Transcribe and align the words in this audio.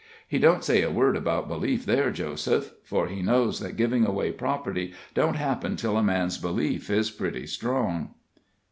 He 0.27 0.39
don't 0.39 0.63
say 0.63 0.81
a 0.81 0.89
word 0.89 1.15
about 1.15 1.47
belief 1.47 1.85
there, 1.85 2.09
Joseph; 2.09 2.73
for 2.83 3.05
He 3.05 3.21
knows 3.21 3.59
that 3.59 3.77
giving 3.77 4.03
away 4.03 4.31
property 4.31 4.95
don't 5.13 5.35
happen 5.35 5.75
till 5.75 5.95
a 5.95 6.01
man's 6.01 6.39
belief 6.39 6.89
is 6.89 7.11
pretty 7.11 7.45
strong." 7.45 8.15